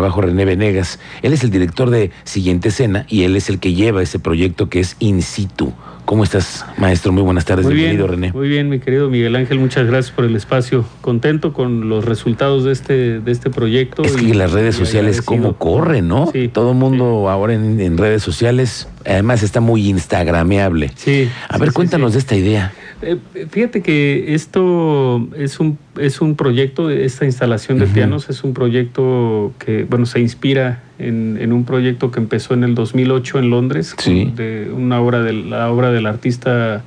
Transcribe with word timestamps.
trabajo 0.00 0.22
René 0.22 0.46
Venegas. 0.46 0.98
Él 1.20 1.34
es 1.34 1.44
el 1.44 1.50
director 1.50 1.90
de 1.90 2.10
Siguiente 2.24 2.70
Escena 2.70 3.04
y 3.08 3.24
él 3.24 3.36
es 3.36 3.50
el 3.50 3.58
que 3.58 3.74
lleva 3.74 4.02
ese 4.02 4.18
proyecto 4.18 4.70
que 4.70 4.80
es 4.80 4.96
In 4.98 5.20
Situ. 5.20 5.74
¿Cómo 6.06 6.24
estás, 6.24 6.64
maestro? 6.78 7.12
Muy 7.12 7.22
buenas 7.22 7.44
tardes. 7.44 7.66
Muy 7.66 7.74
Bienvenido, 7.74 8.06
bien, 8.08 8.20
René. 8.20 8.32
Muy 8.32 8.48
bien, 8.48 8.68
mi 8.70 8.80
querido 8.80 9.10
Miguel 9.10 9.36
Ángel, 9.36 9.58
muchas 9.60 9.86
gracias 9.86 10.12
por 10.16 10.24
el 10.24 10.34
espacio. 10.34 10.84
Contento 11.02 11.52
con 11.52 11.88
los 11.90 12.04
resultados 12.06 12.64
de 12.64 12.72
este, 12.72 13.20
de 13.20 13.30
este 13.30 13.50
proyecto. 13.50 14.02
Es 14.02 14.16
que 14.16 14.24
y- 14.24 14.32
las 14.32 14.52
redes 14.52 14.74
sociales. 14.74 15.20
¿cómo 15.22 15.56
corren, 15.56 16.08
no? 16.08 16.30
Sí, 16.32 16.48
Todo 16.48 16.70
el 16.72 16.78
mundo 16.78 17.28
ahora 17.28 17.52
en, 17.54 17.78
en 17.80 17.98
redes 17.98 18.22
sociales, 18.22 18.88
además 19.04 19.42
está 19.42 19.60
muy 19.60 19.86
instagrameable. 19.88 20.90
Sí. 20.96 21.28
A 21.48 21.58
ver, 21.58 21.68
sí, 21.68 21.74
cuéntanos 21.74 22.14
de 22.14 22.18
esta 22.20 22.34
idea. 22.34 22.72
Eh, 23.02 23.16
fíjate 23.50 23.80
que 23.82 24.34
esto 24.34 25.26
es 25.36 25.58
un, 25.58 25.78
es 25.98 26.20
un 26.20 26.36
proyecto, 26.36 26.90
esta 26.90 27.24
instalación 27.24 27.78
de 27.78 27.86
pianos 27.86 28.28
es 28.28 28.44
un 28.44 28.52
proyecto 28.52 29.52
que, 29.58 29.84
bueno, 29.84 30.04
se 30.04 30.20
inspira 30.20 30.82
en, 30.98 31.38
en 31.40 31.52
un 31.54 31.64
proyecto 31.64 32.10
que 32.10 32.20
empezó 32.20 32.52
en 32.52 32.62
el 32.64 32.74
2008 32.74 33.38
en 33.38 33.50
Londres, 33.50 33.94
Sí. 33.98 34.30
de 34.36 34.70
una 34.74 35.00
obra 35.00 35.22
de 35.22 35.32
la 35.32 35.70
obra 35.70 35.90
del 35.92 36.04
artista 36.06 36.82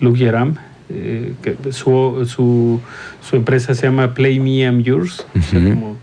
Luc 0.00 0.16
Yeram, 0.16 0.54
eh, 0.88 1.32
que 1.42 1.56
su, 1.72 2.24
su, 2.28 2.80
su 3.28 3.34
empresa 3.36 3.74
se 3.74 3.86
llama 3.86 4.14
Play 4.14 4.38
Me 4.38 4.58
I'm 4.60 4.82
Yours, 4.84 5.26
o 5.36 5.42
sea, 5.42 5.58
como 5.60 5.96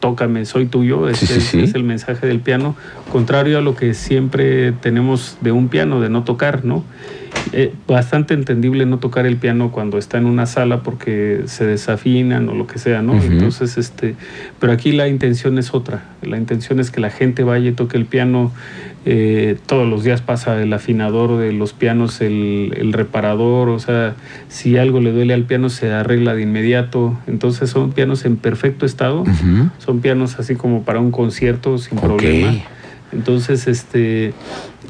tócame, 0.00 0.44
soy 0.46 0.66
tuyo, 0.66 1.14
sí. 1.14 1.60
es 1.60 1.74
el 1.74 1.82
mensaje 1.84 2.26
del 2.26 2.40
piano, 2.40 2.74
contrario 3.12 3.58
a 3.58 3.60
lo 3.62 3.74
que 3.74 3.92
siempre 3.94 4.72
tenemos 4.72 5.36
de 5.42 5.52
un 5.52 5.68
piano, 5.68 6.00
de 6.00 6.08
no 6.10 6.24
tocar, 6.24 6.64
¿no? 6.64 6.84
Eh, 7.52 7.72
bastante 7.86 8.34
entendible 8.34 8.84
no 8.86 8.98
tocar 8.98 9.26
el 9.26 9.36
piano 9.36 9.70
cuando 9.70 9.96
está 9.98 10.18
en 10.18 10.26
una 10.26 10.46
sala 10.46 10.82
porque 10.82 11.42
se 11.46 11.64
desafinan 11.66 12.48
o 12.48 12.54
lo 12.54 12.66
que 12.66 12.78
sea, 12.78 13.00
¿no? 13.02 13.14
Entonces, 13.22 13.78
este, 13.78 14.14
pero 14.58 14.72
aquí 14.72 14.92
la 14.92 15.08
intención 15.08 15.58
es 15.58 15.72
otra. 15.74 16.02
La 16.22 16.36
intención 16.36 16.78
es 16.80 16.90
que 16.90 17.00
la 17.00 17.10
gente 17.10 17.44
vaya 17.44 17.70
y 17.70 17.72
toque 17.72 17.96
el 17.96 18.04
piano. 18.06 18.52
eh, 19.10 19.56
todos 19.66 19.88
los 19.88 20.04
días 20.04 20.20
pasa 20.20 20.60
el 20.60 20.70
afinador 20.72 21.38
de 21.38 21.52
los 21.52 21.72
pianos, 21.72 22.20
el, 22.20 22.74
el 22.76 22.92
reparador, 22.92 23.70
o 23.70 23.78
sea, 23.78 24.16
si 24.48 24.76
algo 24.76 25.00
le 25.00 25.12
duele 25.12 25.32
al 25.32 25.44
piano 25.44 25.70
se 25.70 25.90
arregla 25.90 26.34
de 26.34 26.42
inmediato. 26.42 27.18
Entonces 27.26 27.70
son 27.70 27.92
pianos 27.92 28.26
en 28.26 28.36
perfecto 28.36 28.84
estado. 28.84 29.24
Son 29.78 30.00
pianos 30.00 30.38
así 30.38 30.54
como 30.56 30.82
para 30.82 31.00
un 31.00 31.10
concierto 31.10 31.78
sin 31.78 31.96
Ok. 31.98 32.04
problema. 32.04 32.54
Entonces, 33.12 33.66
este, 33.66 34.34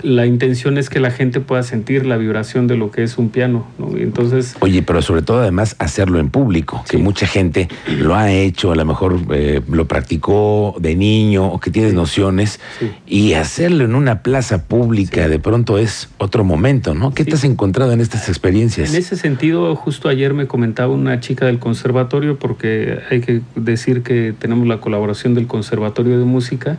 la 0.03 0.27
intención 0.27 0.77
es 0.79 0.91
que 0.91 1.01
la 1.01 1.11
gente 1.11 1.41
pueda 1.41 1.63
sentir 1.63 2.05
la 2.07 2.17
vibración 2.17 2.67
de 2.67 2.77
lo 2.77 2.91
que 2.91 3.03
es 3.03 3.17
un 3.19 3.29
piano, 3.31 3.67
¿no? 3.79 3.97
Entonces, 3.97 4.57
Oye, 4.61 4.83
pero 4.83 5.03
sobre 5.03 5.23
todo 5.23 5.41
además 5.41 5.77
hacerlo 5.79 6.19
en 6.19 6.31
público, 6.31 6.85
que 6.89 6.99
mucha 6.99 7.27
gente 7.27 7.69
lo 7.99 8.15
ha 8.17 8.31
hecho, 8.33 8.73
a 8.73 8.77
lo 8.77 8.85
mejor 8.85 9.19
eh, 9.33 9.61
lo 9.71 9.87
practicó 9.87 10.75
de 10.81 10.97
niño 10.97 11.47
o 11.47 11.61
que 11.61 11.71
tienes 11.71 11.93
Sí. 11.93 11.97
nociones, 11.97 12.61
Sí. 12.81 12.91
y 13.07 13.33
hacerlo 13.35 13.85
en 13.85 13.95
una 13.95 14.23
plaza 14.23 14.65
pública 14.65 15.29
de 15.29 15.39
pronto 15.39 15.79
es 15.79 16.09
otro 16.19 16.45
momento, 16.45 16.95
¿no? 16.95 17.15
¿Qué 17.15 17.25
te 17.25 17.35
has 17.35 17.45
encontrado 17.45 17.93
en 17.93 18.01
estas 18.01 18.29
experiencias? 18.29 18.91
en 18.91 18.97
ese 18.97 19.17
sentido, 19.17 19.75
justo 19.77 20.09
ayer 20.09 20.35
me 20.35 20.47
comentaba 20.47 20.93
una 20.93 21.21
chica 21.21 21.47
del 21.47 21.59
conservatorio, 21.59 22.39
porque 22.39 22.99
hay 23.11 23.21
que 23.21 23.41
decir 23.55 24.03
que 24.03 24.35
tenemos 24.39 24.67
la 24.67 24.81
colaboración 24.81 25.35
del 25.35 25.47
Conservatorio 25.47 26.19
de 26.19 26.25
Música 26.25 26.79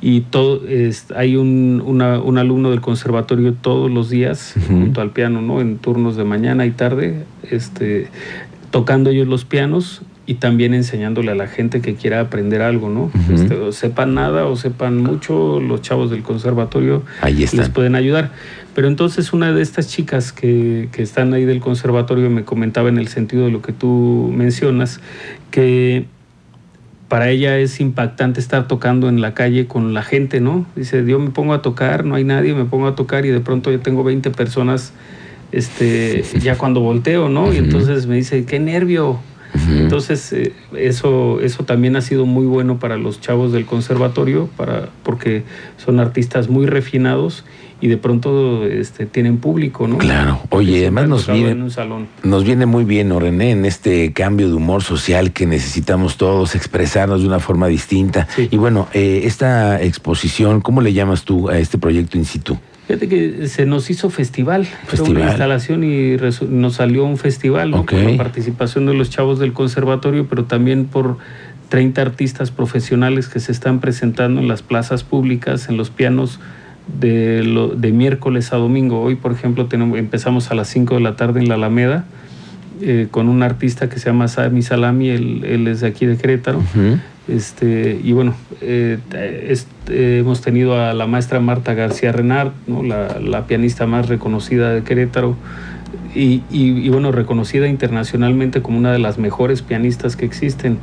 y 0.00 0.20
todo, 0.22 0.62
es- 0.74 1.06
hay 1.14 1.36
un, 1.36 1.82
una- 1.84 2.20
un 2.20 2.38
alumno 2.38 2.70
del 2.70 2.80
conservatorio 2.80 3.52
todos 3.54 3.90
los 3.90 4.10
días 4.10 4.54
junto 4.68 5.00
al 5.00 5.10
piano, 5.10 5.40
¿no? 5.42 5.60
En 5.60 5.78
turnos 5.78 6.16
de 6.16 6.24
mañana 6.24 6.66
y 6.66 6.70
tarde, 6.70 7.24
este, 7.50 8.08
tocando 8.70 9.10
ellos 9.10 9.28
los 9.28 9.44
pianos 9.44 10.02
y 10.26 10.34
también 10.36 10.72
enseñándole 10.72 11.30
a 11.32 11.34
la 11.34 11.46
gente 11.48 11.82
que 11.82 11.94
quiera 11.96 12.20
aprender 12.20 12.62
algo, 12.62 12.88
¿no? 12.88 13.10
Este, 13.32 13.54
o 13.56 13.72
sepan 13.72 14.14
nada 14.14 14.46
o 14.46 14.56
sepan 14.56 14.96
mucho, 15.02 15.60
los 15.60 15.82
chavos 15.82 16.10
del 16.10 16.22
conservatorio 16.22 17.02
Ahí 17.20 17.34
les 17.58 17.68
pueden 17.68 17.94
ayudar. 17.94 18.30
Pero 18.74 18.88
entonces 18.88 19.32
una 19.34 19.52
de 19.52 19.60
estas 19.62 19.86
chicas 19.88 20.32
que, 20.32 20.88
que 20.92 21.02
están 21.02 21.34
ahí 21.34 21.44
del 21.44 21.60
conservatorio 21.60 22.30
me 22.30 22.44
comentaba 22.44 22.88
en 22.88 22.96
el 22.98 23.08
sentido 23.08 23.44
de 23.44 23.50
lo 23.52 23.60
que 23.62 23.72
tú 23.72 24.32
mencionas, 24.34 25.00
que 25.50 26.06
para 27.08 27.30
ella 27.30 27.58
es 27.58 27.80
impactante 27.80 28.40
estar 28.40 28.66
tocando 28.66 29.08
en 29.08 29.20
la 29.20 29.34
calle 29.34 29.66
con 29.66 29.94
la 29.94 30.02
gente, 30.02 30.40
¿no? 30.40 30.66
Dice, 30.74 31.04
yo 31.06 31.18
me 31.18 31.30
pongo 31.30 31.52
a 31.52 31.62
tocar, 31.62 32.04
no 32.04 32.14
hay 32.14 32.24
nadie, 32.24 32.54
me 32.54 32.64
pongo 32.64 32.86
a 32.86 32.94
tocar 32.94 33.26
y 33.26 33.28
de 33.28 33.40
pronto 33.40 33.70
yo 33.70 33.80
tengo 33.80 34.04
20 34.04 34.30
personas, 34.30 34.92
este, 35.52 36.24
ya 36.40 36.56
cuando 36.56 36.80
volteo, 36.80 37.28
¿no? 37.28 37.52
Y 37.52 37.58
entonces 37.58 38.06
me 38.06 38.16
dice, 38.16 38.44
qué 38.44 38.58
nervio, 38.58 39.20
Entonces, 39.68 40.32
eh, 40.32 40.52
eso, 40.76 41.40
eso 41.40 41.64
también 41.64 41.96
ha 41.96 42.00
sido 42.00 42.26
muy 42.26 42.46
bueno 42.46 42.78
para 42.78 42.96
los 42.96 43.20
chavos 43.20 43.52
del 43.52 43.66
conservatorio, 43.66 44.48
para, 44.56 44.88
porque 45.02 45.44
son 45.84 46.00
artistas 46.00 46.48
muy 46.48 46.66
refinados 46.66 47.44
y 47.80 47.88
de 47.88 47.96
pronto 47.96 48.64
este, 48.66 49.04
tienen 49.06 49.38
público, 49.38 49.86
¿no? 49.86 49.98
Claro. 49.98 50.40
Oye, 50.50 50.78
además 50.82 51.08
nos 51.08 51.26
viene- 51.26 51.50
en 51.50 51.62
un 51.62 51.70
salón. 51.70 52.08
Nos 52.22 52.42
viene 52.44 52.66
muy 52.66 52.84
bien, 52.84 53.08
¿no, 53.10 53.20
René, 53.20 53.50
en 53.50 53.64
este 53.64 54.12
cambio 54.12 54.48
de 54.48 54.54
humor 54.54 54.82
social 54.82 55.32
que 55.32 55.44
necesitamos 55.46 56.16
todos 56.16 56.54
expresarnos 56.54 57.20
de 57.20 57.28
una 57.28 57.40
forma 57.40 57.66
distinta. 57.68 58.26
Sí. 58.34 58.48
Y 58.50 58.56
bueno, 58.56 58.88
eh, 58.94 59.22
esta 59.24 59.82
exposición, 59.82 60.60
¿cómo 60.62 60.80
le 60.80 60.92
llamas 60.92 61.24
tú 61.24 61.48
a 61.48 61.58
este 61.58 61.76
proyecto 61.78 62.16
in 62.18 62.24
situ? 62.24 62.56
Fíjate 62.86 63.08
que 63.08 63.48
se 63.48 63.64
nos 63.64 63.88
hizo 63.88 64.10
festival, 64.10 64.66
Fue 64.66 64.98
Festival. 64.98 65.16
una 65.22 65.26
instalación 65.30 65.84
y 65.84 66.16
nos 66.48 66.74
salió 66.74 67.04
un 67.04 67.16
festival, 67.16 67.70
¿no? 67.70 67.86
Por 67.86 67.94
la 67.98 68.16
participación 68.18 68.84
de 68.86 68.92
los 68.94 69.08
chavos 69.10 69.38
del 69.38 69.52
conservatorio, 69.54 70.26
pero 70.28 70.44
también 70.44 70.84
por 70.84 71.16
30 71.70 72.02
artistas 72.02 72.50
profesionales 72.50 73.28
que 73.28 73.40
se 73.40 73.52
están 73.52 73.80
presentando 73.80 74.40
en 74.40 74.48
las 74.48 74.62
plazas 74.62 75.02
públicas, 75.02 75.68
en 75.70 75.76
los 75.78 75.88
pianos 75.90 76.40
de, 77.00 77.42
lo- 77.42 77.68
de 77.68 77.90
miércoles 77.92 78.52
a 78.52 78.56
domingo. 78.56 79.00
Hoy, 79.00 79.14
por 79.14 79.32
ejemplo, 79.32 79.64
tenemos, 79.66 79.98
empezamos 79.98 80.50
a 80.50 80.54
las 80.54 80.68
5 80.68 80.96
de 80.96 81.00
la 81.00 81.16
tarde 81.16 81.40
en 81.40 81.48
la 81.48 81.54
Alameda 81.54 82.04
eh, 82.80 83.08
con 83.10 83.28
un 83.28 83.42
artista 83.42 83.88
que 83.88 83.98
se 83.98 84.06
llama 84.06 84.28
Sami 84.28 84.62
Salami, 84.62 85.10
él, 85.10 85.44
él 85.44 85.68
es 85.68 85.80
de 85.80 85.88
aquí 85.88 86.06
de 86.06 86.16
Querétaro. 86.16 86.62
Este, 87.26 87.98
y 88.02 88.12
bueno, 88.12 88.34
eh, 88.60 88.98
eh, 89.12 90.18
hemos 90.20 90.42
tenido 90.42 90.78
a 90.78 90.92
la 90.92 91.06
maestra 91.06 91.40
Marta 91.40 91.72
García 91.72 92.12
Renard, 92.12 92.52
¿no? 92.66 92.82
la, 92.82 93.18
la 93.20 93.46
pianista 93.46 93.86
más 93.86 94.08
reconocida 94.08 94.70
de 94.70 94.82
Querétaro, 94.82 95.36
y, 96.14 96.42
y- 96.50 96.86
y 96.86 96.88
bueno, 96.88 97.12
reconocida 97.12 97.68
internacionalmente 97.68 98.62
como 98.62 98.78
una 98.78 98.92
de 98.92 98.98
las 98.98 99.18
mejores 99.18 99.62
pianistas 99.62 100.16
que 100.16 100.24
existen. 100.24 100.78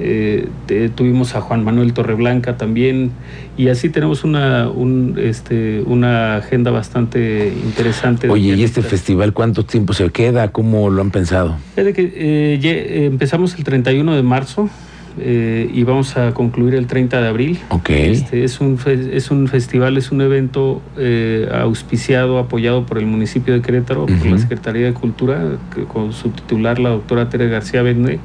Eh, 0.00 0.48
te- 0.66 0.88
tuvimos 0.90 1.34
a 1.34 1.40
Juan 1.40 1.64
Manuel 1.64 1.92
Torreblanca 1.92 2.56
también, 2.56 3.10
y 3.56 3.66
así 3.66 3.88
tenemos 3.88 4.22
una, 4.22 4.68
un, 4.68 5.16
este, 5.20 5.82
una 5.86 6.36
agenda 6.36 6.70
bastante 6.70 7.52
interesante. 7.64 8.28
de 8.28 8.32
Oye, 8.32 8.54
¿y 8.54 8.62
este 8.62 8.80
festival 8.82 9.32
cuánto 9.32 9.64
tiempo 9.64 9.94
se 9.94 10.08
queda? 10.10 10.52
¿Cómo 10.52 10.88
lo 10.90 11.02
han 11.02 11.10
pensado? 11.10 11.56
Fíjate 11.74 11.92
que 11.94 12.02
eh, 12.14 12.60
eh, 12.62 13.06
empezamos 13.06 13.56
el 13.58 13.64
31 13.64 14.14
de 14.14 14.22
marzo 14.22 14.70
eh, 15.20 15.70
y 15.72 15.82
vamos 15.84 16.16
a 16.16 16.32
concluir 16.34 16.74
el 16.74 16.86
30 16.86 17.20
de 17.20 17.28
abril. 17.28 17.58
Ok. 17.70 17.90
Este, 17.90 18.44
es, 18.44 18.60
un 18.60 18.78
es 18.86 19.30
un 19.30 19.48
festival, 19.48 19.96
es 19.96 20.10
un 20.10 20.20
evento 20.20 20.82
eh, 20.96 21.48
auspiciado, 21.52 22.38
apoyado 22.38 22.86
por 22.86 22.98
el 22.98 23.06
municipio 23.06 23.54
de 23.54 23.62
Querétaro, 23.62 24.06
por 24.06 24.26
la 24.26 24.38
Secretaría 24.38 24.86
de 24.86 24.94
Cultura, 24.94 25.42
que 25.74 25.84
con 25.84 26.12
su 26.12 26.30
titular, 26.30 26.78
la 26.78 26.90
doctora 26.90 27.28
Tere 27.28 27.48
García 27.48 27.82
Bende. 27.82 28.18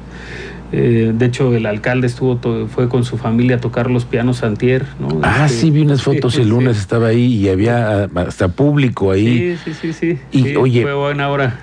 Eh, 0.76 1.12
de 1.14 1.26
hecho, 1.26 1.54
el 1.54 1.66
alcalde 1.66 2.08
estuvo 2.08 2.38
fue 2.66 2.88
con 2.88 3.04
su 3.04 3.16
familia 3.16 3.56
a 3.56 3.60
tocar 3.60 3.90
los 3.90 4.04
pianos 4.04 4.42
antier. 4.42 4.84
¿no? 4.98 5.20
Ah, 5.22 5.44
Este, 5.46 5.58
sí, 5.58 5.70
vi 5.70 5.82
unas 5.82 6.02
fotos 6.02 6.32
sí, 6.34 6.40
el 6.40 6.46
sí. 6.46 6.50
lunes, 6.50 6.78
estaba 6.78 7.08
ahí 7.08 7.24
y 7.26 7.48
había 7.48 8.04
ah, 8.04 8.08
hasta 8.26 8.48
público 8.48 9.12
ahí. 9.12 9.56
Sí, 9.64 9.72
sí, 9.72 9.92
sí, 9.92 9.92
sí. 9.92 10.18
Y, 10.32 10.42
Sí, 10.42 10.56
oye, 10.56 10.82
fue 10.82 10.94
buena 10.94 11.28
hora. 11.28 11.60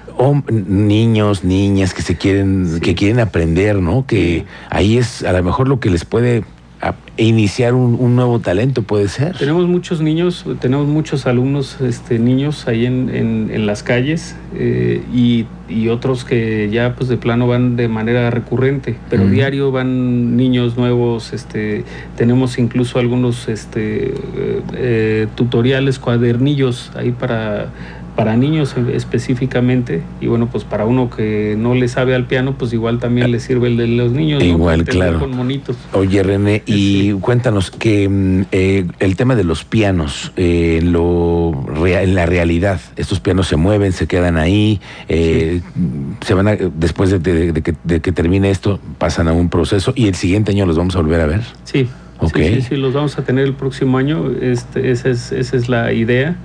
Niños, 0.52 1.44
niñas 1.44 1.94
que 1.94 2.02
se 2.02 2.16
quieren, 2.18 2.68
Sí. 2.76 2.80
que 2.82 2.96
quieren 2.96 3.20
aprender, 3.20 3.80
¿no? 3.82 4.06
Que 4.06 4.46
ahí 4.70 4.98
es 4.98 5.24
a 5.24 5.32
lo 5.34 5.44
mejor 5.44 5.68
lo 5.68 5.80
que 5.80 5.90
les 5.90 6.06
puede 6.06 6.44
iniciar 7.18 7.76
un, 7.76 7.96
un 8.00 8.16
nuevo 8.16 8.40
talento, 8.40 8.82
puede 8.82 9.08
ser. 9.08 9.38
Tenemos 9.38 9.68
muchos 9.68 10.02
niños, 10.02 10.44
tenemos 10.60 10.88
muchos 10.88 11.28
alumnos 11.28 11.80
este, 11.80 12.18
niños 12.18 12.68
ahí 12.68 12.88
en, 12.88 13.10
en- 13.14 13.52
en 13.54 13.68
las 13.68 13.84
calles 13.84 14.36
eh, 14.56 15.04
y, 15.14 15.46
y 15.70 15.90
otros 15.90 16.24
que 16.26 16.70
ya 16.72 16.96
pues 16.96 17.08
de 17.08 17.18
plano 17.18 17.46
van 17.48 17.76
de 17.76 17.88
manera 17.88 18.32
recurrente, 18.32 18.96
pero 19.12 19.28
diario 19.28 19.72
van 19.72 20.36
niños 20.36 20.76
nuevos, 20.76 21.34
este, 21.34 21.84
tenemos 22.18 22.58
incluso 22.58 22.98
algunos 22.98 23.48
este, 23.48 24.06
eh, 24.08 24.62
eh, 24.74 25.28
tutoriales, 25.36 26.00
cuadernillos 26.00 26.92
ahí 26.96 27.12
para 27.12 27.70
para 28.22 28.38
niños 28.38 28.76
específicamente 28.94 30.04
y 30.22 30.28
bueno 30.28 30.46
pues 30.48 30.64
para 30.64 30.86
uno 30.86 31.10
que 31.10 31.56
no 31.58 31.74
le 31.74 31.88
sabe 31.88 32.14
al 32.14 32.26
piano 32.28 32.56
pues 32.56 32.72
igual 32.72 33.00
también 33.00 33.32
le 33.32 33.40
sirve 33.40 33.68
el 33.68 33.78
de 33.78 33.88
los 33.88 34.12
niños. 34.12 34.44
Igual, 34.44 34.86
claro. 34.86 35.18
con 35.20 35.36
monitos 35.36 35.76
Oye, 35.94 36.22
René, 36.22 36.62
y 36.68 37.02
Sí. 37.12 37.18
cuéntanos 37.20 37.72
que 37.72 38.08
mm, 38.08 38.42
eh, 38.52 38.86
el 39.00 39.16
tema 39.16 39.36
de 39.36 39.44
los 39.44 39.64
pianos, 39.64 40.34
eh, 40.38 40.78
en, 40.84 40.92
lo 40.92 41.52
en 41.88 42.14
la 42.14 42.28
realidad, 42.28 42.80
estos 42.96 43.20
pianos 43.20 43.48
se 43.48 43.56
mueven, 43.56 43.92
se 43.92 44.06
quedan 44.06 44.38
ahí, 44.38 44.80
eh, 45.10 45.62
se 46.24 46.36
van 46.36 46.48
a- 46.48 46.56
después 46.56 47.10
de, 47.10 47.18
de- 47.18 47.52
de 47.54 47.62
que, 47.64 47.74
de 47.84 48.02
que 48.02 48.12
termine 48.12 48.52
esto, 48.52 48.80
pasan 49.00 49.30
a 49.30 49.34
un 49.34 49.50
proceso 49.50 49.94
y 49.96 50.06
el 50.08 50.14
siguiente 50.14 50.52
año 50.52 50.68
los 50.68 50.78
vamos 50.78 50.96
a 50.96 51.00
volver 51.02 51.22
a 51.22 51.26
ver. 51.26 51.42
Sí, 51.64 51.90
Sí, 52.28 52.44
sí, 52.56 52.62
sí, 52.62 52.76
los 52.76 52.94
vamos 52.94 53.18
a 53.18 53.24
tener 53.24 53.46
el 53.46 53.54
próximo 53.54 53.98
año. 53.98 54.30
Este, 54.42 54.92
esa, 54.92 55.10
es, 55.10 55.32
esa 55.32 55.58
es 55.58 55.70
la 55.70 55.92
idea. 55.94 56.36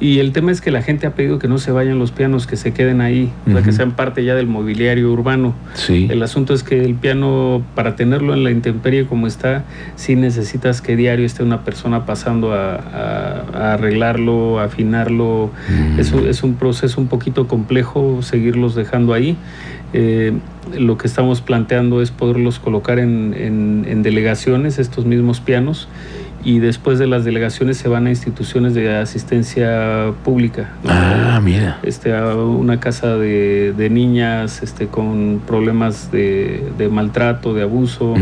Y 0.00 0.18
el 0.18 0.32
tema 0.32 0.50
es 0.52 0.60
que 0.60 0.70
la 0.70 0.82
gente 0.82 1.06
ha 1.06 1.14
pedido 1.14 1.38
que 1.38 1.48
no 1.48 1.58
se 1.58 1.70
vayan 1.70 1.98
los 1.98 2.10
pianos, 2.10 2.46
que 2.46 2.56
se 2.56 2.72
queden 2.72 3.00
ahí, 3.00 3.32
o 3.46 3.52
sea, 3.52 3.62
que 3.62 3.72
sean 3.72 3.92
parte 3.92 4.24
ya 4.24 4.34
del 4.34 4.46
mobiliario 4.48 5.10
urbano. 5.12 5.54
Sí. 5.74 6.08
El 6.10 6.22
asunto 6.22 6.54
es 6.54 6.62
que 6.62 6.84
el 6.84 6.94
piano, 6.96 7.62
para 7.74 7.94
tenerlo 7.96 8.34
en 8.34 8.42
la 8.44 8.50
intemperie 8.50 9.06
como 9.06 9.26
está, 9.26 9.64
sí 9.94 10.16
necesitas 10.16 10.80
que 10.82 10.96
diario 10.96 11.24
esté 11.24 11.44
una 11.44 11.62
persona 11.64 12.04
pasando 12.04 12.52
a, 12.52 12.74
a- 12.74 13.42
a 13.54 13.74
arreglarlo, 13.74 14.58
a 14.58 14.64
afinarlo. 14.64 15.50
Mm. 15.68 16.00
Es, 16.00 16.12
un, 16.12 16.26
es 16.28 16.42
un 16.42 16.54
proceso 16.54 17.00
un 17.00 17.06
poquito 17.06 17.46
complejo 17.46 18.22
seguirlos 18.22 18.74
dejando 18.74 19.14
ahí. 19.14 19.36
Eh, 19.92 20.32
lo 20.78 20.96
que 20.96 21.06
estamos 21.06 21.40
planteando 21.40 22.02
es 22.02 22.10
poderlos 22.10 22.58
colocar 22.58 22.98
en, 22.98 24.02
delegaciones, 24.02 24.78
estos 24.78 25.04
mismos 25.04 25.40
pianos, 25.40 25.88
y 26.44 26.58
después 26.58 26.98
de 26.98 27.06
las 27.06 27.24
delegaciones 27.24 27.76
se 27.76 27.88
van 27.88 28.06
a 28.06 28.10
instituciones 28.10 28.74
de 28.74 28.94
asistencia 28.96 30.12
pública. 30.24 30.72
Ah, 30.86 31.40
mira. 31.42 31.78
este, 31.82 32.14
a 32.14 32.34
una 32.36 32.80
casa 32.80 33.16
de, 33.16 33.72
de 33.76 33.90
niñas 33.90 34.62
este, 34.62 34.86
con 34.88 35.40
problemas 35.46 36.10
de, 36.10 36.62
de 36.78 36.88
maltrato, 36.88 37.54
de 37.54 37.62
abuso. 37.62 38.14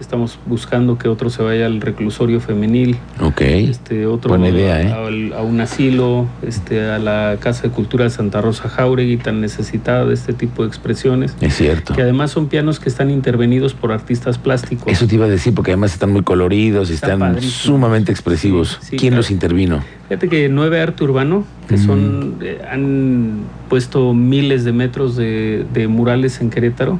Estamos 0.00 0.38
buscando 0.46 0.98
que 0.98 1.08
otro 1.08 1.30
se 1.30 1.42
vaya 1.42 1.66
al 1.66 1.80
reclusorio 1.80 2.40
femenil, 2.40 2.96
Ok. 3.20 3.40
este, 3.42 4.06
otro 4.06 4.30
Buena 4.30 4.48
idea, 4.48 4.82
¿eh? 4.82 5.32
a, 5.36 5.42
un 5.42 5.60
asilo, 5.60 6.26
este, 6.46 6.88
a 6.90 6.98
la 6.98 7.36
Casa 7.40 7.62
de 7.64 7.70
Cultura 7.70 8.04
de 8.04 8.10
Santa 8.10 8.40
Rosa 8.40 8.68
Jauregui, 8.68 9.16
tan 9.16 9.40
necesitada 9.40 10.04
de 10.06 10.14
este 10.14 10.32
tipo 10.32 10.62
de 10.62 10.68
expresiones. 10.68 11.36
Es 11.40 11.54
cierto. 11.56 11.94
Que 11.94 12.02
además 12.02 12.30
son 12.30 12.48
pianos 12.48 12.80
que 12.80 12.88
están 12.88 13.10
intervenidos 13.10 13.74
por 13.74 13.92
artistas 13.92 14.38
plásticos. 14.38 14.86
Eso 14.92 15.06
te 15.06 15.14
iba 15.16 15.26
a 15.26 15.28
decir 15.28 15.54
porque 15.54 15.72
además 15.72 15.92
están 15.92 16.10
muy 16.12 16.22
coloridos 16.22 16.90
y 16.90 16.94
Está 16.94 17.08
están 17.08 17.20
padrísimo. 17.20 17.49
Sumamente 17.50 18.10
expresivos. 18.12 18.78
Sí, 18.80 18.86
sí, 18.92 18.96
¿Quién 18.96 19.10
claro. 19.12 19.16
los 19.18 19.30
intervino? 19.30 19.82
Fíjate 20.08 20.28
que 20.28 20.48
Nueve 20.48 20.80
Arte 20.80 21.04
Urbano, 21.04 21.44
que 21.68 21.76
Mm. 21.76 21.86
son, 21.86 22.34
eh, 22.40 22.60
han 22.70 23.40
puesto 23.68 24.12
miles 24.14 24.64
de 24.64 24.72
metros 24.72 25.14
de, 25.16 25.64
de 25.72 25.86
murales 25.88 26.40
en 26.40 26.50
Querétaro, 26.50 26.98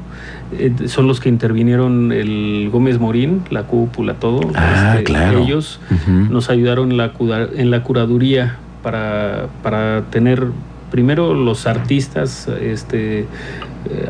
eh, 0.59 0.73
son 0.87 1.07
los 1.09 1.19
que 1.21 1.29
intervinieron 1.29 2.13
el 2.13 2.69
Gómez 2.73 2.99
Morín, 3.01 3.43
la 3.51 3.65
cúpula, 3.65 4.15
todo. 4.15 4.41
este, 4.43 4.53
Ah, 4.57 4.99
claro. 5.05 5.43
Ellos 5.45 5.81
nos 6.31 6.51
ayudaron 6.51 6.91
en 6.93 6.97
la, 6.99 7.13
cuda- 7.13 7.49
en 7.57 7.71
la 7.71 7.83
curaduría 7.83 8.57
para, 8.83 9.49
para 9.63 10.03
tener 10.11 10.47
primero 10.91 11.35
los 11.35 11.67
artistas 11.69 12.49
este, 12.61 13.21
eh, 13.21 13.27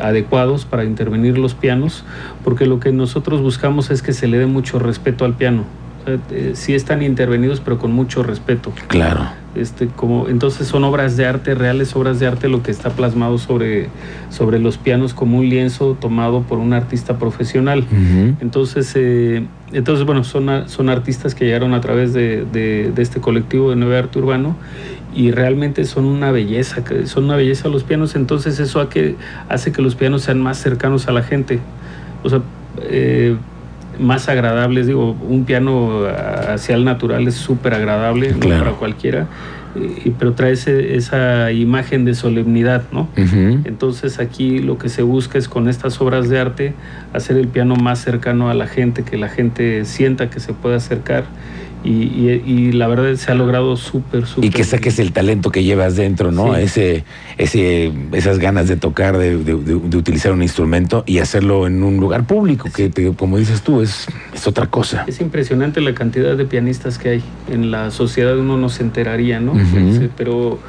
adecuados 0.01 0.65
para 0.65 0.83
intervenir 0.83 1.37
los 1.37 1.53
pianos, 1.53 2.03
porque 2.43 2.65
lo 2.65 2.79
que 2.79 2.91
nosotros 2.91 3.41
buscamos 3.41 3.91
es 3.91 4.01
que 4.01 4.13
se 4.13 4.27
le 4.27 4.37
dé 4.39 4.45
mucho 4.47 4.79
respeto 4.79 5.23
al 5.25 5.33
piano. 5.35 5.63
Eh, 6.05 6.51
sí 6.55 6.73
están 6.73 7.01
intervenidos, 7.03 7.59
pero 7.59 7.77
con 7.77 7.91
mucho 7.91 8.23
respeto. 8.23 8.71
Claro. 8.87 9.29
Este, 9.53 9.87
como, 9.87 10.29
entonces 10.29 10.67
son 10.67 10.83
obras 10.85 11.17
de 11.17 11.25
arte, 11.25 11.55
reales 11.55 11.93
obras 11.95 12.19
de 12.19 12.27
arte, 12.27 12.47
lo 12.47 12.63
que 12.63 12.71
está 12.71 12.91
plasmado 12.91 13.37
sobre, 13.37 13.89
sobre 14.29 14.59
los 14.59 14.77
pianos 14.77 15.13
como 15.13 15.37
un 15.39 15.49
lienzo 15.49 15.97
tomado 15.99 16.41
por 16.43 16.57
un 16.59 16.71
artista 16.73 17.17
profesional. 17.19 17.83
Entonces, 18.39 18.91
eh, 18.95 19.45
entonces 19.73 20.05
bueno, 20.05 20.23
son, 20.23 20.47
a- 20.49 20.67
son 20.69 20.87
artistas 20.89 21.35
que 21.35 21.43
llegaron 21.45 21.73
a 21.73 21.81
través 21.81 22.13
de, 22.13 22.45
de- 22.45 22.91
de 22.95 23.01
este 23.01 23.19
colectivo 23.19 23.69
de 23.71 23.75
Nueve 23.75 23.97
Arte 23.97 24.19
Urbano 24.19 24.55
y 25.13 25.31
realmente 25.31 25.83
son 25.83 26.05
una 26.05 26.31
belleza, 26.31 26.81
son 27.05 27.25
una 27.25 27.35
belleza 27.35 27.67
los 27.67 27.83
pianos, 27.83 28.15
entonces 28.15 28.57
eso 28.59 28.79
ha 28.79 28.89
que, 28.89 29.17
hace 29.49 29.73
que 29.73 29.81
los 29.81 29.95
pianos 29.95 30.21
sean 30.21 30.41
más 30.41 30.57
cercanos 30.59 31.09
a 31.09 31.11
la 31.11 31.23
gente, 31.23 31.59
o 32.23 32.29
sea, 32.29 32.41
eh, 32.83 33.35
más 33.99 34.29
agradables, 34.29 34.87
digo, 34.87 35.11
un 35.27 35.45
piano 35.45 36.05
hacia 36.49 36.75
el 36.75 36.85
natural 36.85 37.27
es 37.27 37.35
súper 37.35 37.73
agradable, 37.73 38.33
para 38.59 38.71
cualquiera, 38.71 39.27
y- 39.75 40.09
pero 40.11 40.33
trae 40.33 40.51
ese- 40.53 40.95
esa 40.95 41.51
imagen 41.51 42.03
de 42.05 42.13
solemnidad, 42.15 42.83
¿no? 42.91 43.09
Entonces 43.65 44.19
aquí 44.19 44.59
lo 44.59 44.77
que 44.77 44.89
se 44.89 45.01
busca 45.03 45.37
es 45.37 45.47
con 45.47 45.67
estas 45.69 46.01
obras 46.01 46.29
de 46.29 46.39
arte 46.39 46.73
hacer 47.13 47.37
el 47.37 47.47
piano 47.47 47.75
más 47.75 47.99
cercano 47.99 48.49
a 48.49 48.53
la 48.53 48.67
gente, 48.67 49.03
que 49.03 49.17
la 49.17 49.29
gente 49.29 49.85
sienta 49.85 50.29
que 50.29 50.39
se 50.39 50.53
puede 50.53 50.75
acercar 50.75 51.23
y, 51.83 51.89
y- 51.91 52.43
y 52.45 52.71
la 52.73 52.87
verdad 52.87 53.15
se 53.15 53.31
ha 53.31 53.35
logrado 53.35 53.75
súper, 53.75 54.25
súper. 54.27 54.45
Y 54.45 54.49
que 54.53 54.63
saques 54.63 54.99
el 54.99 55.11
talento 55.13 55.51
que 55.51 55.63
llevas 55.63 55.95
dentro, 55.95 56.31
¿no? 56.31 56.53
Sí. 56.55 56.61
Ese, 56.61 57.03
ese, 57.37 57.91
esas 58.13 58.37
ganas 58.39 58.67
de 58.67 58.75
tocar, 58.77 59.17
de, 59.17 59.37
de- 59.37 59.55
de- 59.55 59.79
de 59.79 59.97
utilizar 59.97 60.31
un 60.31 60.41
instrumento 60.43 61.03
y 61.07 61.19
hacerlo 61.19 61.65
en 61.67 61.81
un 61.83 61.97
lugar 61.97 62.25
público, 62.25 62.69
que 62.73 62.89
te- 62.89 63.11
como 63.13 63.37
dices 63.37 63.61
tú, 63.61 63.81
es, 63.81 64.05
es 64.33 64.45
otra 64.47 64.67
cosa. 64.67 65.05
Es 65.07 65.21
impresionante 65.21 65.81
la 65.81 65.93
cantidad 65.93 66.37
de 66.37 66.45
pianistas 66.45 66.97
que 66.97 67.09
hay. 67.09 67.23
En 67.49 67.71
la 67.71 67.89
sociedad 67.91 68.37
uno 68.37 68.57
no 68.57 68.69
se 68.69 68.83
enteraría, 68.83 69.39
¿no? 69.39 69.53
Ujú. 69.53 69.93
Sí, 69.99 70.09
Pero 70.15 70.59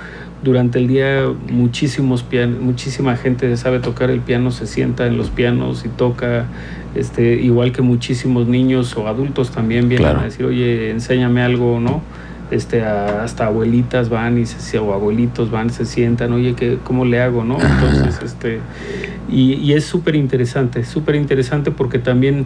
durante 0.42 0.78
el 0.78 0.88
día 0.88 1.24
muchísimos 1.50 2.22
pian 2.22 2.64
muchísima 2.64 3.16
gente 3.16 3.56
sabe 3.56 3.78
tocar 3.78 4.10
el 4.10 4.20
piano, 4.20 4.50
se 4.50 4.66
sienta 4.66 5.06
en 5.06 5.16
los 5.16 5.30
pianos 5.30 5.84
y 5.84 5.88
toca. 5.88 6.46
Este, 6.94 7.36
igual 7.36 7.72
que 7.72 7.80
muchísimos 7.80 8.46
niños 8.48 8.94
o 8.98 9.08
adultos 9.08 9.50
también 9.50 9.88
vienen 9.88 10.08
Claro. 10.08 10.20
a 10.20 10.24
decir, 10.24 10.44
oye, 10.44 10.90
enséñame 10.90 11.40
algo, 11.42 11.80
¿no? 11.80 12.02
Este, 12.50 12.82
a- 12.82 13.22
hasta 13.22 13.46
abuelitas 13.46 14.10
van 14.10 14.36
y 14.38 14.44
se 14.44 14.78
o 14.78 14.92
abuelitos 14.92 15.50
van, 15.50 15.70
se 15.70 15.86
sientan, 15.86 16.32
oye, 16.34 16.54
¿qué, 16.54 16.76
¿cómo 16.84 17.06
le 17.06 17.22
hago, 17.22 17.44
no? 17.44 17.56
Entonces, 17.58 18.20
este, 18.22 18.58
y, 19.30 19.54
y 19.54 19.72
es 19.72 19.84
súper 19.86 20.16
interesante, 20.16 20.84
súper 20.84 21.14
interesante 21.14 21.70
porque 21.70 21.98
también 21.98 22.44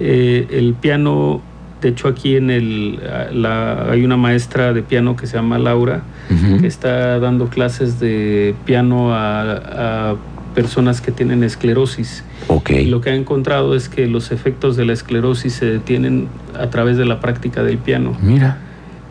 eh, 0.00 0.48
el 0.50 0.74
piano, 0.74 1.40
de 1.80 1.88
hecho 1.88 2.08
aquí 2.08 2.36
en 2.36 2.50
el, 2.50 2.98
la, 3.32 3.90
hay 3.90 4.04
una 4.04 4.16
maestra 4.16 4.72
de 4.72 4.82
piano 4.82 5.16
que 5.16 5.26
se 5.26 5.36
llama 5.36 5.58
Laura, 5.58 6.02
que 6.60 6.66
está 6.66 7.18
dando 7.18 7.48
clases 7.48 8.00
de 8.00 8.54
piano 8.64 9.14
a, 9.14 10.10
a 10.12 10.16
personas 10.54 11.00
que 11.00 11.12
tienen 11.12 11.44
esclerosis. 11.44 12.24
Ok. 12.48 12.70
Y 12.70 12.86
lo 12.86 13.00
que 13.00 13.10
ha 13.10 13.14
encontrado 13.14 13.74
es 13.74 13.88
que 13.88 14.06
los 14.06 14.30
efectos 14.32 14.76
de 14.76 14.84
la 14.84 14.92
esclerosis 14.92 15.52
se 15.52 15.66
detienen 15.66 16.28
a 16.58 16.70
través 16.70 16.96
de 16.96 17.04
la 17.04 17.20
práctica 17.20 17.62
del 17.62 17.78
piano. 17.78 18.16
Mira. 18.22 18.58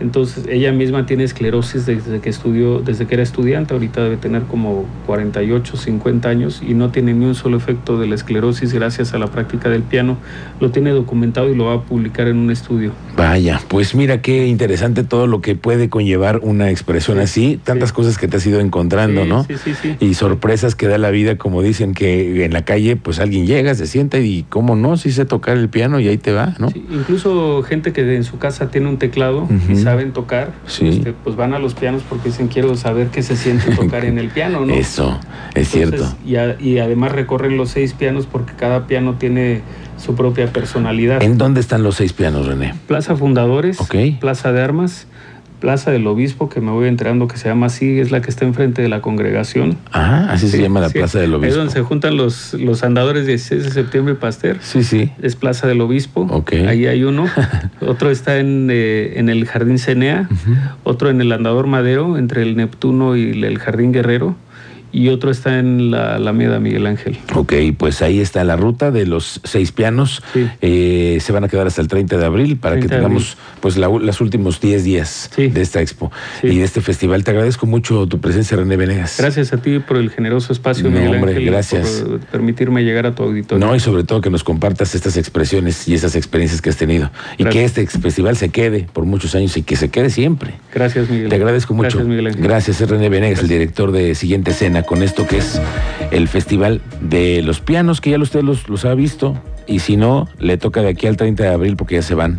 Entonces, 0.04 0.46
ella 0.50 0.74
misma 0.74 1.06
tiene 1.06 1.24
esclerosis 1.24 1.86
desde 1.86 2.20
que 2.20 2.30
estudió, 2.30 2.80
desde 2.82 3.08
que 3.08 3.14
era 3.16 3.24
estudiante, 3.24 3.74
ahorita 3.74 4.04
debe 4.04 4.18
tener 4.18 4.44
como 4.44 4.86
48, 5.06 5.78
50 5.78 6.28
años 6.28 6.62
y 6.62 6.74
no 6.74 6.90
tiene 6.92 7.14
ni 7.14 7.26
un 7.26 7.36
solo 7.36 7.56
efecto 7.56 7.98
de 7.98 8.08
la 8.08 8.16
esclerosis 8.16 8.74
gracias 8.74 9.14
a 9.14 9.18
la 9.18 9.28
práctica 9.28 9.70
del 9.70 9.82
piano. 9.82 10.18
Lo 10.60 10.72
tiene 10.72 10.90
documentado 10.92 11.50
y 11.50 11.56
lo 11.56 11.66
va 11.66 11.76
a 11.76 11.82
publicar 11.84 12.28
en 12.28 12.38
un 12.38 12.52
estudio. 12.52 12.92
Vaya, 13.16 13.62
pues 13.70 13.96
mira 13.96 14.22
qué 14.22 14.48
interesante 14.48 15.06
todo 15.06 15.26
lo 15.26 15.40
que 15.40 15.56
puede 15.56 15.88
conllevar 15.88 16.40
una 16.44 16.70
expresión 16.70 17.18
Sí, 17.18 17.24
así, 17.24 17.60
tantas 17.64 17.90
sí. 17.90 17.96
cosas 17.96 18.18
que 18.18 18.28
te 18.28 18.38
has 18.38 18.46
ido 18.46 18.60
encontrando, 18.60 19.24
Sí, 19.24 19.30
¿no? 19.30 19.44
Sí, 19.46 19.56
sí, 19.58 19.74
sí. 19.74 19.96
Y 20.02 20.16
sorpresas 20.16 20.76
que 20.76 20.88
da 20.88 20.98
la 20.98 21.12
vida, 21.12 21.38
como 21.38 21.62
dicen 21.62 21.94
que 21.94 22.44
en 22.44 22.52
la 22.52 22.66
calle, 22.66 22.98
pues 22.98 23.20
alguien 23.20 23.46
llega, 23.48 23.74
se 23.74 23.88
sienta 23.88 24.20
y 24.20 24.46
cómo 24.50 24.76
no, 24.76 24.98
si 24.98 25.12
sé 25.14 25.24
tocar 25.24 25.56
el 25.58 25.70
piano 25.70 26.00
y 26.02 26.10
ahí 26.10 26.18
te 26.18 26.34
va, 26.34 26.56
¿no? 26.60 26.68
Incluso 26.76 27.64
gente 27.64 27.94
que 27.94 28.16
en 28.16 28.26
su 28.26 28.38
casa 28.38 28.70
tiene 28.70 28.90
un 28.90 28.98
teclado 28.98 29.48
y 29.50 29.54
Ujú. 29.74 29.82
Saben 29.94 30.12
tocar, 30.12 30.54
Sí. 30.66 30.88
este, 30.90 31.14
pues 31.14 31.36
van 31.36 31.54
a 31.54 31.60
los 31.60 31.76
pianos 31.76 32.02
porque 32.10 32.30
dicen 32.30 32.48
quiero 32.48 32.76
saber 32.76 33.08
qué 33.10 33.22
se 33.22 33.36
siente 33.36 33.76
tocar 33.76 34.06
en 34.06 34.18
el 34.18 34.30
piano, 34.30 34.66
¿no? 34.66 34.74
Eso, 34.74 35.20
es 35.54 35.72
Entonces, 35.76 36.00
cierto. 36.02 36.16
Y, 36.26 36.36
a- 36.38 36.56
y 36.60 36.80
además 36.80 37.12
recorren 37.12 37.58
los 37.58 37.70
seis 37.70 37.94
pianos 37.94 38.26
porque 38.26 38.54
cada 38.54 38.88
piano 38.88 39.16
tiene 39.20 39.62
su 40.04 40.16
propia 40.16 40.48
personalidad. 40.48 41.22
¿En 41.22 41.38
dónde 41.38 41.60
están 41.62 41.84
los 41.84 41.96
seis 41.96 42.12
pianos, 42.12 42.48
René? 42.48 42.74
Plaza 42.88 43.16
Fundadores, 43.16 43.80
Ok. 43.80 43.96
Plaza 44.20 44.52
de 44.52 44.62
Armas, 44.64 45.06
Plaza 45.64 45.92
del 45.92 46.06
Obispo, 46.08 46.50
que 46.50 46.60
me 46.60 46.72
voy 46.72 46.90
enterando 46.90 47.30
que 47.30 47.38
se 47.38 47.48
llama 47.48 47.68
así, 47.68 47.98
es 48.02 48.12
la 48.12 48.22
que 48.22 48.30
está 48.30 48.44
enfrente 48.44 48.82
de 48.82 48.90
la 48.90 49.00
congregación. 49.00 49.78
Ah, 49.94 50.28
así 50.30 50.50
se 50.50 50.62
llama 50.62 50.82
la 50.82 50.90
sí. 50.90 50.96
Plaza 51.00 51.20
del 51.22 51.30
Es 51.32 51.36
Obispo. 51.38 51.58
donde 51.60 51.72
se 51.72 51.82
juntan 51.84 52.18
los, 52.18 52.54
los 52.56 52.84
andadores 52.84 53.26
16 53.26 53.64
de 53.64 53.70
septiembre 53.72 54.16
y 54.16 54.18
Pasteur. 54.18 54.58
Sí, 54.60 54.84
sí. 54.84 55.14
Es 55.22 55.38
Plaza 55.38 55.66
del 55.66 55.80
Obispo. 55.80 56.28
Ok. 56.30 56.52
Ahí 56.68 56.86
hay 56.86 57.06
uno. 57.06 57.28
Otro 57.80 58.10
está 58.12 58.40
en, 58.40 58.68
eh, 58.70 59.14
en 59.16 59.30
el 59.30 59.46
Jardín 59.46 59.78
Cenea. 59.80 60.28
Otro 60.84 61.10
en 61.10 61.22
el 61.22 61.32
Andador 61.32 61.66
Madero, 61.68 62.18
entre 62.18 62.42
el 62.42 62.58
Neptuno 62.58 63.16
y 63.16 63.42
el 63.42 63.58
Jardín 63.58 63.94
Guerrero. 63.94 64.36
Y 64.94 65.10
otro 65.10 65.32
está 65.32 65.58
en 65.60 65.90
la 65.92 66.16
Alameda 66.16 66.60
Miguel 66.60 66.86
Ángel. 66.86 67.18
Ok, 67.34 67.52
pues 67.78 68.02
ahí 68.04 68.20
está 68.20 68.44
la 68.44 68.56
ruta 68.56 68.92
de 68.92 69.08
los 69.08 69.42
seis 69.44 69.72
pianos. 69.72 70.22
Sí. 70.34 70.48
Eh, 70.62 71.18
se 71.20 71.32
van 71.34 71.44
a 71.44 71.48
quedar 71.48 71.66
hasta 71.66 71.82
el 71.82 71.88
30 71.88 72.18
de 72.18 72.26
abril 72.26 72.58
para 72.58 72.76
que 72.76 72.82
30 72.88 72.96
de 72.98 73.02
tengamos 73.02 73.38
pues 73.60 73.76
la- 73.78 73.88
los 73.88 74.22
últimos 74.22 74.62
10 74.62 74.84
días 74.84 75.32
Sí. 75.36 75.48
de 75.48 75.62
esta 75.62 75.82
expo 75.82 76.12
Sí. 76.42 76.48
y 76.48 76.58
de 76.60 76.64
este 76.64 76.80
festival. 76.82 77.24
Te 77.24 77.32
agradezco 77.32 77.66
mucho 77.66 78.06
tu 78.08 78.20
presencia, 78.20 78.56
René 78.56 78.78
Venegas. 78.78 79.16
Gracias 79.18 79.52
a 79.52 79.58
ti 79.58 79.80
por 79.80 79.98
el 79.98 80.12
generoso 80.12 80.54
espacio, 80.54 80.84
No, 80.84 80.92
Miguel 80.92 81.16
hombre, 81.16 81.32
Ángel, 81.32 81.46
gracias. 81.48 82.04
por 82.06 82.20
permitirme 82.20 82.84
llegar 82.84 83.08
a 83.08 83.16
tu 83.16 83.24
auditorio. 83.24 83.66
No, 83.66 83.76
y 83.76 83.80
sobre 83.80 84.04
todo 84.04 84.22
que 84.22 84.30
nos 84.30 84.44
compartas 84.44 84.94
estas 84.94 85.18
expresiones 85.18 85.88
y 85.88 85.96
esas 85.96 86.16
experiencias 86.16 86.62
que 86.62 86.70
has 86.70 86.78
tenido. 86.78 87.10
Y 87.40 87.44
Gracias. 87.46 87.74
que 87.74 87.82
este 87.84 88.00
festival 88.00 88.38
se 88.38 88.50
quede 88.50 88.88
por 88.94 89.06
muchos 89.06 89.34
años 89.34 89.58
y 89.58 89.64
que 89.64 89.76
se 89.76 89.90
quede 89.90 90.12
siempre. 90.12 90.54
Gracias, 90.72 91.10
Miguel. 91.10 91.30
Te 91.30 91.36
agradezco 91.36 91.74
mucho. 91.74 91.88
Gracias, 91.88 92.06
Miguel 92.08 92.28
Ángel. 92.28 92.44
Gracias, 92.44 92.80
es 92.80 92.90
René 92.90 93.10
Venegas, 93.10 93.40
el 93.40 93.48
director 93.48 93.92
de 93.92 94.14
Siguiente 94.14 94.52
Escena, 94.52 94.83
con 94.84 95.04
esto 95.04 95.28
que 95.28 95.38
es 95.38 95.62
el 96.12 96.28
Festival 96.28 96.82
de 97.02 97.42
los 97.42 97.60
Pianos, 97.60 98.00
que 98.00 98.12
ya 98.12 98.20
usted 98.20 98.42
los, 98.42 98.70
los 98.70 98.86
ha 98.86 98.94
visto. 98.94 99.38
Y 99.68 99.80
si 99.80 99.98
no, 99.98 100.28
le 100.40 100.58
toca 100.58 100.82
de 100.82 100.90
aquí 100.90 101.08
al 101.08 101.18
30 101.18 101.44
de 101.44 101.50
abril 101.50 101.76
porque 101.76 101.96
ya 101.96 102.02
se 102.02 102.16
van 102.16 102.32